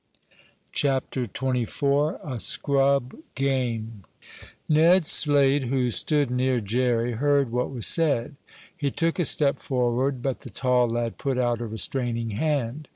CHAPTER 0.71 1.27
XXIV 1.27 2.19
A 2.27 2.39
SCRUB 2.39 3.21
GAME 3.35 4.03
Ned 4.67 5.05
Slade, 5.05 5.65
who 5.65 5.91
stood 5.91 6.31
near 6.31 6.59
Jerry, 6.59 7.11
heard 7.11 7.51
what 7.51 7.69
was 7.69 7.85
said. 7.85 8.35
He 8.75 8.89
took 8.89 9.19
a 9.19 9.25
step 9.25 9.59
forward, 9.59 10.23
but 10.23 10.39
the 10.39 10.49
tall 10.49 10.87
lad 10.89 11.19
put 11.19 11.37
out 11.37 11.61
a 11.61 11.67
restraining 11.67 12.31
hand. 12.31 12.87